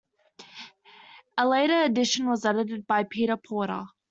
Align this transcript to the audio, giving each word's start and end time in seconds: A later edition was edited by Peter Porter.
A 1.37 1.47
later 1.47 1.83
edition 1.83 2.27
was 2.27 2.43
edited 2.43 2.87
by 2.87 3.03
Peter 3.03 3.37
Porter. 3.37 3.83